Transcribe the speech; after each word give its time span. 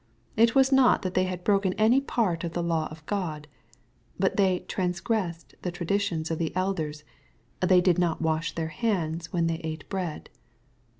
It 0.35 0.55
was 0.55 0.71
not 0.71 1.03
that 1.03 1.13
they 1.13 1.25
had 1.25 1.43
broken 1.43 1.73
any 1.73 2.01
part 2.01 2.43
of 2.43 2.53
the 2.53 2.63
law 2.63 2.87
of 2.89 3.05
God. 3.05 3.47
But 4.17 4.35
they" 4.35 4.61
transgressed 4.67 5.53
the 5.61 5.69
traditions 5.71 6.31
of 6.31 6.39
the 6.39 6.55
elders.— 6.55 7.03
They 7.69 7.81
did 7.81 7.99
not 7.99 8.19
wash 8.19 8.55
their 8.55 8.69
hands 8.69 9.31
when 9.31 9.45
they 9.45 9.61
ate 9.63 9.87
bread." 9.89 10.31